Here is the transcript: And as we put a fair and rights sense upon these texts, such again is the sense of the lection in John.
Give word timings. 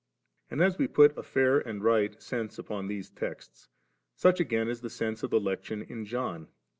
And 0.49 0.63
as 0.63 0.79
we 0.79 0.87
put 0.87 1.15
a 1.15 1.21
fair 1.21 1.59
and 1.59 1.83
rights 1.83 2.25
sense 2.25 2.57
upon 2.57 2.87
these 2.87 3.11
texts, 3.11 3.69
such 4.15 4.39
again 4.39 4.67
is 4.67 4.81
the 4.81 4.89
sense 4.89 5.21
of 5.21 5.29
the 5.29 5.39
lection 5.39 5.83
in 5.83 6.05
John. 6.05 6.47